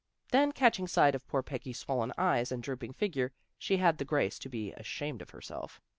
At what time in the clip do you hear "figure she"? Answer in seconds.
2.93-3.77